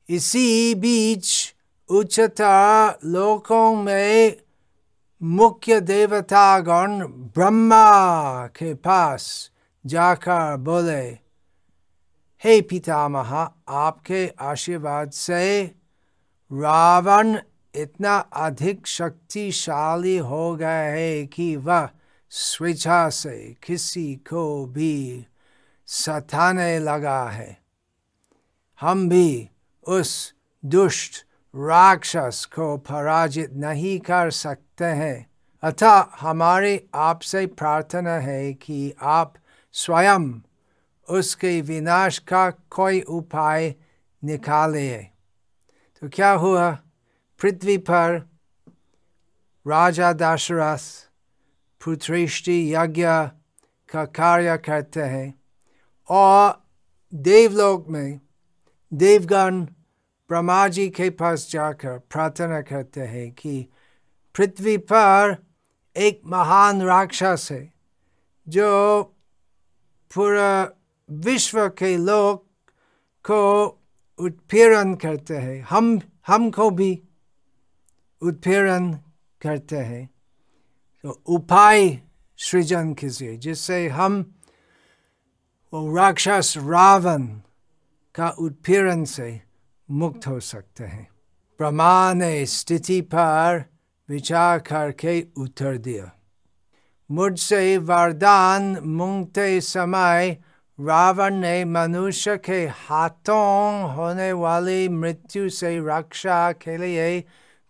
इसी 0.08 0.74
बीच 0.74 1.54
उच्चतर 1.88 2.98
लोकों 3.04 3.76
में 3.76 4.36
मुख्य 5.22 5.80
देवतागण 5.80 7.06
ब्रह्मा 7.06 8.46
के 8.46 8.74
पास 8.74 9.50
जाकर 9.86 10.56
बोले 10.56 11.27
हे 12.44 12.60
पितामह, 12.60 13.50
आपके 13.68 14.32
आशीर्वाद 14.40 15.10
से 15.10 15.62
रावण 16.52 17.38
इतना 17.74 18.18
अधिक 18.18 18.86
शक्तिशाली 18.86 20.18
हो 20.18 20.56
गया 20.56 20.68
है 20.68 21.26
कि 21.26 21.56
वह 21.56 21.88
स्वेच्छा 22.30 23.10
से 23.10 23.56
किसी 23.62 24.14
को 24.14 24.66
भी 24.66 25.26
सताने 25.86 26.78
लगा 26.78 27.24
है। 27.24 27.58
हम 28.80 29.08
भी 29.08 29.50
उस 29.88 30.34
दुष्ट 30.64 31.26
राक्षस 31.56 32.44
को 32.44 32.76
पराजित 32.76 33.52
नहीं 33.52 33.98
कर 33.98 34.30
सकते 34.30 34.84
हैं। 34.84 35.30
अतः 35.62 36.06
हमारे 36.20 36.86
आपसे 36.94 37.46
प्रार्थना 37.46 38.14
है 38.14 38.54
कि 38.54 38.94
आप 39.02 39.34
स्वयं 39.72 40.47
उसके 41.08 41.60
विनाश 41.60 42.18
का 42.18 42.48
कोई 42.70 43.00
उपाय 43.00 43.74
निकाले 44.22 44.96
तो 46.02 46.08
क्या 46.08 46.30
हुआ 46.30 46.70
पृथ्वी 47.40 47.76
पर 47.78 48.16
राजा 49.66 50.12
दशरथ 50.12 50.86
पुत्रेष्टि 51.80 52.58
यज्ञ 52.74 53.06
का 53.88 54.04
कार्य 54.04 54.56
करते 54.58 55.00
हैं 55.00 55.34
और 56.08 56.62
देवलोक 57.12 57.88
में 57.88 58.20
देवगण 58.92 59.64
ब्रह्मा 60.30 60.66
जी 60.68 60.88
के 60.90 61.10
पास 61.10 61.48
जाकर 61.50 61.98
प्रार्थना 62.10 62.60
करते 62.60 63.00
हैं 63.00 63.30
कि 63.32 63.66
पृथ्वी 64.34 64.76
पर 64.92 65.36
एक 65.96 66.20
महान 66.26 66.82
राक्षस 66.82 67.48
है 67.50 67.72
जो 68.46 69.02
पूरा 70.10 70.50
विश्व 71.10 71.68
के 71.68 71.96
लोग 71.96 72.46
को 73.24 73.66
उत्पीड़न 74.18 74.94
करते 74.94 75.36
हैं। 75.36 75.62
हम, 75.62 76.00
हमको 76.26 76.70
भी 76.70 77.02
उत्पीड़न 78.22 78.92
करते 79.42 79.76
हैं। 79.76 80.10
तो 81.02 81.22
उपाय 81.26 82.00
सृजन 82.36 82.94
कीजिए, 82.94 83.36
जिससे 83.36 83.88
हम 83.88 84.34
वो 85.74 85.96
राक्षस 85.96 86.54
रावण 86.56 87.22
का 88.14 88.28
उत्पीड़न 88.28 89.04
से 89.04 89.40
मुक्त 89.90 90.26
हो 90.26 90.40
सकते 90.40 90.84
हैं। 90.84 91.08
ब्रह्मा 91.58 92.12
ने 92.12 92.46
स्थिति 92.46 93.00
पर 93.00 93.64
विचार 94.08 94.58
करके 94.58 95.26
उत्तर 95.36 95.78
दिया। 95.78 96.12
मुझसे 97.10 97.78
वरदान 97.78 98.78
मुंगते 98.78 99.60
समय 99.60 100.44
रावण 100.78 101.34
ने 101.34 101.64
मनुष्य 101.64 102.36
के 102.38 102.66
हाथों 102.78 103.90
होने 103.94 104.32
वाली 104.32 104.88
मृत्यु 104.88 105.48
से 105.50 105.78
रक्षा 105.88 106.40
के 106.52 106.76
लिए 106.76 107.20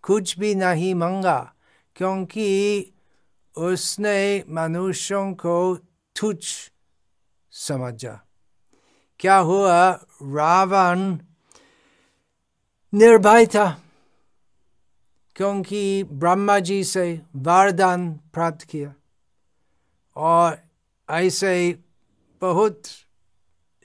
कुछ 0.05 0.38
भी 0.38 0.55
नहीं 0.55 0.94
मंगा 0.94 1.38
क्योंकि 1.97 2.92
उसने 3.55 4.44
मनुष्यों 4.49 5.33
को 5.35 5.59
तुच्छ 6.16 6.44
समझा 7.53 8.21
क्या 9.21 9.37
हुआ 9.37 9.90
रावण 10.23 11.16
निर्भय 12.92 13.47
था 13.47 13.66
क्योंकि 15.37 16.03
ब्रह्मा 16.12 16.59
जी 16.59 16.83
से 16.85 17.11
वरदान 17.37 18.09
प्राप्त 18.33 18.62
किया 18.62 18.94
और 20.16 20.59
ऐसे 21.09 21.55
बहुत 22.40 22.83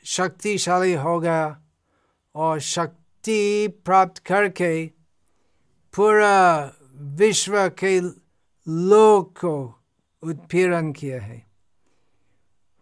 शक्तिशाली 0.04 0.94
हो 0.94 1.20
गया 1.20 1.62
और 2.36 2.60
शक्ति 2.60 3.68
प्राप्त 3.68 4.18
करके 4.18 4.88
पूरा 5.96 6.72
विश्व 6.96 7.70
के 7.70 8.02
लोग 8.68 9.38
को 9.38 9.84
उत्पीड़न 10.24 10.92
किया 10.92 11.22
है। 11.22 11.46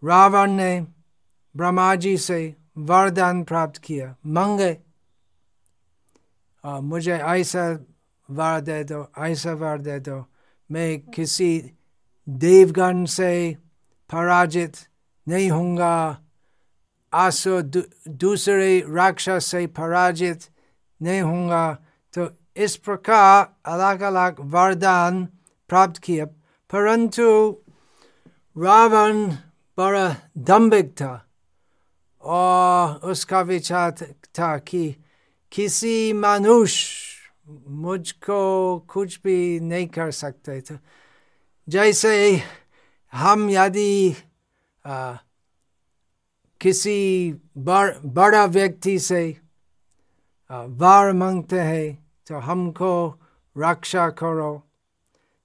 रावण 0.04 0.52
ने 0.52 0.82
ब्रह्मा 1.56 1.96
जी 1.96 2.18
से 2.18 2.56
वरदान 2.78 3.44
प्राप्त 3.44 3.82
किया। 3.82 4.16
मंगे। 4.26 4.78
और 6.64 6.82
मुझे 6.82 7.14
ऐसा 7.14 7.86
वर 8.30 8.62
दे 8.62 8.84
दो, 8.84 9.12
ऐसा 9.18 9.54
वर 9.54 9.78
दे 9.78 10.00
दो। 10.00 10.26
मैं 10.72 11.00
किसी 11.02 11.72
देवगण 12.30 13.06
से 13.06 13.58
पराजित 14.12 14.74
नहीं 15.28 15.50
होऊँगा 15.52 15.96
आसो 17.14 17.62
दूसरे 17.62 18.80
राक्षस 18.90 19.46
से 19.46 19.66
पराजित 19.68 20.42
नहीं 21.02 21.22
होऊँगा 21.22 21.66
तो 22.14 22.30
इस 22.56 22.76
प्रकार 22.78 23.72
अलग 23.72 24.02
अलग 24.02 24.40
वरदान 24.54 25.26
प्राप्त 25.70 26.02
किया 26.04 26.26
परंतु 26.72 27.28
रावण 28.56 29.26
बड़ा 29.78 30.08
दम्भिक 30.38 30.92
था 30.92 31.14
और 32.24 33.12
उसका 33.12 33.42
विचार 33.42 33.92
था 34.40 34.58
कि 34.58 34.84
किसी 35.52 36.14
मनुष्य 36.14 37.10
मुझको 37.68 38.80
कुछ 38.90 39.20
भी 39.24 39.60
नहीं 39.60 39.88
कर 39.88 40.12
सकते 40.12 40.60
थे 40.62 40.76
जैसे 41.68 42.14
हम 43.14 43.50
यदि 43.50 44.16
किसी 46.62 47.34
बड़, 47.58 47.98
बड़ा 48.06 48.46
व्यक्ति 48.46 49.00
से 49.00 49.38
वार 50.52 51.12
मांगते 51.14 51.60
हैं 51.60 52.08
तो 52.28 52.40
हमको 52.40 53.20
रक्षा 53.58 54.10
करो। 54.10 54.64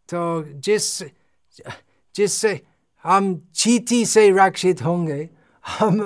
तो 0.08 0.44
जिस 0.44 1.02
जिससे 2.14 2.60
हम 3.04 3.48
चीटी 3.54 4.04
से 4.06 4.30
रक्षित 4.30 4.82
होंगे 4.82 5.28
हम 5.64 6.00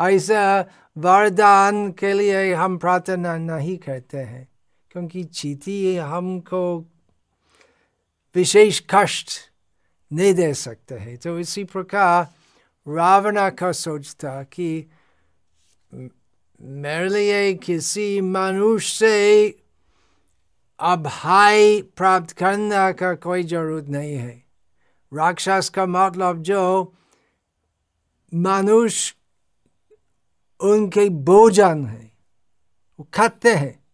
ऐसा 0.00 0.64
वरदान 0.98 1.92
के 1.92 2.12
लिए 2.12 2.54
हम 2.54 2.78
प्रार्थना 2.78 3.36
नहीं 3.38 3.76
करते 3.78 4.18
हैं 4.18 4.48
क्योंकि 4.90 5.24
चीटी 5.24 5.96
हमको 5.96 6.62
विशेष 8.34 8.82
कष्ट 8.90 9.51
नहीं 10.12 10.34
दे 10.34 10.54
सकते 10.54 10.94
हैं। 10.94 11.18
तो 11.18 11.38
इसी 11.38 11.64
प्रकार 11.64 12.34
रावणा 12.88 13.50
का 13.50 13.72
सोचता 13.72 14.42
कि 14.42 14.90
मेरे 16.60 17.08
लिए 17.08 17.54
किसी 17.54 18.20
मनुष्य 18.20 18.96
से 18.96 19.50
अभाय 20.80 21.82
प्राप्त 21.82 22.30
करने 22.30 22.92
का 22.92 23.14
कोई 23.14 23.42
ज़रूरत 23.42 23.84
नहीं 23.84 24.14
है। 24.14 24.44
राक्षस 25.14 25.72
का 25.74 25.86
मतलब 25.86 26.42
जो 26.42 26.94
मनुष्य 28.34 29.14
उनके 30.60 31.08
भोजन 31.08 31.86
है, 31.86 32.12
वो 33.00 33.08
खाते 33.14 33.54
हैं। 33.54 33.84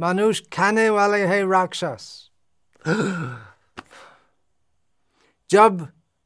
मनुष्य 0.00 0.46
खाने 0.52 0.90
वाले 0.90 1.26
हैं 1.26 1.44
राक्षस। 1.44 2.30
जब 5.50 5.80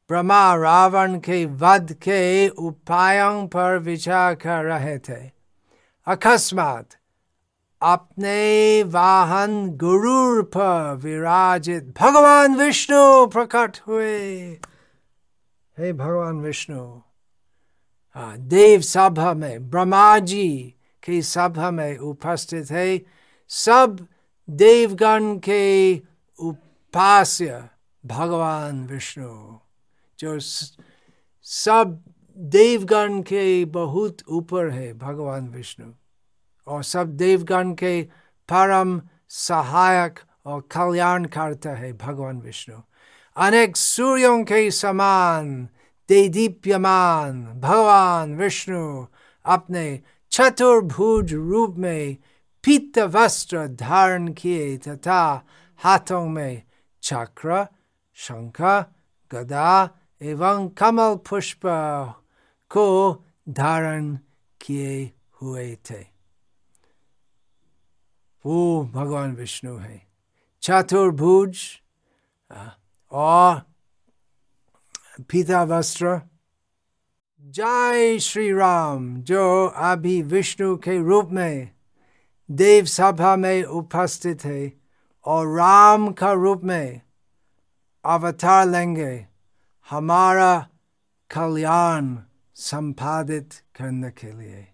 ब्रह्मा 0.09 0.55
रावण 0.55 1.19
के 1.19 1.45
वध 1.45 1.93
के 1.93 2.49
उपायों 2.49 3.47
पर 3.47 3.77
विचार 3.77 4.35
कर 4.35 4.63
रहे 4.63 4.97
थे, 4.99 5.31
अकस्मात 6.07 6.89
अपने 7.81 8.83
वाहन 8.83 9.69
गुरुर 9.69 10.43
पर 10.43 10.95
विराजित 10.95 11.93
भगवान 12.01 12.55
विष्णु 12.55 13.27
प्रकट 13.27 13.77
हुए। 13.87 14.19
हे 15.77 15.93
भगवान 15.93 16.41
विष्णु 16.41 17.01
हाँ 18.15 18.37
देव 18.37 18.81
सभा 18.81 19.33
में 19.33 19.69
ब्रह्मा 19.69 20.19
जी 20.19 20.75
की 21.03 21.21
सभा 21.21 21.71
में 21.71 21.97
उपस्थित 21.97 22.71
है। 22.71 23.01
सब 23.49 24.07
देवगण 24.49 25.37
के 25.37 25.97
उपास्य 26.39 27.69
भगवान 28.05 28.87
विष्णु, 28.87 29.57
जो 30.19 30.39
सब 31.43 32.03
देवगण 32.37 33.21
के 33.21 33.65
बहुत 33.65 34.17
ऊपर 34.29 34.69
है 34.69 34.93
भगवान 34.93 35.47
विष्णु। 35.47 35.91
और 36.67 36.83
सब 36.83 37.17
देवगण 37.17 37.73
के 37.73 38.03
परम 38.49 39.01
सहायक 39.29 40.19
और 40.45 40.61
कल्याण 40.61 41.25
करता 41.25 41.69
है 41.69 41.93
भगवान 41.93 42.39
विष्णु। 42.41 42.77
अनेक 43.37 43.77
सूर्यों 43.77 44.43
के 44.43 44.71
समान 44.71 45.69
दे 46.09 46.29
दीप्यमान 46.29 47.45
भगवान 47.45 48.35
विष्णु 48.35 49.05
अपने 49.45 50.01
चतुर्भुज 50.31 51.33
रूप 51.33 51.75
में 51.77 52.17
पीत 52.63 52.99
वस्त्र 52.99 53.67
धारण 53.67 54.27
किए 54.33 54.77
तथा 54.77 55.45
हाथों 55.77 56.27
में 56.29 56.61
चक्र 57.01 57.67
शंख, 58.13 58.61
गदा 59.31 59.89
एवं 60.21 60.69
कमल 60.69 61.15
पुष्प 61.29 61.61
को 62.69 62.85
धारण 63.49 64.17
किए 64.61 65.11
हुए 65.41 65.75
थे। 65.89 66.01
वो 68.45 68.83
भगवान 68.93 69.35
विष्णु 69.35 69.75
है। 69.77 70.07
चतुर्भुज 70.61 71.57
और 73.11 73.61
पिता 75.29 75.63
वस्त्र 75.63 76.21
जय 77.41 78.19
श्री 78.19 78.51
राम, 78.53 79.21
जो 79.21 79.67
अभी 79.67 80.21
विष्णु 80.21 80.75
के 80.77 80.97
रूप 80.97 81.29
में 81.31 81.71
देव 82.51 82.85
सभा 82.85 83.35
में 83.35 83.63
उपस्थित 83.63 84.45
है 84.45 84.73
और 85.25 85.47
राम 85.57 86.11
का 86.11 86.31
रूप 86.31 86.61
में 86.63 87.01
अवतार 88.05 88.65
लेंगे 88.67 89.13
हमारा 89.89 90.53
कल्याण 91.29 92.15
संपादित 92.55 93.53
करने 93.75 94.09
के 94.11 94.31
लिए 94.39 94.67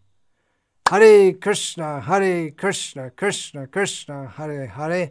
हरे 0.85 1.31
कृष्णा 1.43 1.89
हरे 2.05 2.49
कृष्णा 2.59 3.07
कृष्ण 3.17 3.65
कृष्ण 3.73 4.25
हरे 4.37 4.65
हरे 4.75 5.03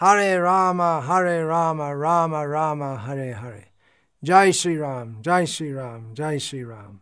हरे 0.00 0.36
राम 0.38 0.82
हरे 0.82 1.38
राम 1.48 1.82
राम 2.02 2.34
राम 2.34 2.82
हरे 2.82 3.30
हरे 3.32 3.64
जय 4.22 4.52
श्री 4.52 4.76
राम 4.76 5.20
जय 5.22 5.46
श्री 5.46 5.72
राम 5.72 6.12
जय 6.14 6.38
श्री 6.38 6.62
राम 6.64 6.98